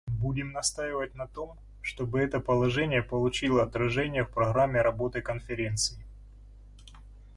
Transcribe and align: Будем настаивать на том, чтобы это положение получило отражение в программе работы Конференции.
Будем 0.17 0.51
настаивать 0.51 1.13
на 1.13 1.27
том, 1.27 1.59
чтобы 1.83 2.21
это 2.21 2.39
положение 2.39 3.03
получило 3.03 3.61
отражение 3.61 4.23
в 4.25 4.31
программе 4.31 4.81
работы 4.81 5.21
Конференции. 5.21 6.03